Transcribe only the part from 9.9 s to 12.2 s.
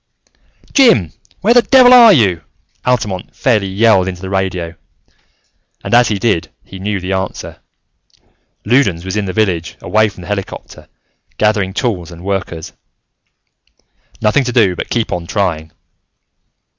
from the helicopter, gathering tools